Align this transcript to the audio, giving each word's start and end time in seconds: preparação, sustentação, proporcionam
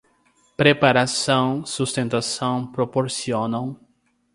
preparação, 0.57 1.63
sustentação, 1.63 2.65
proporcionam 2.71 3.79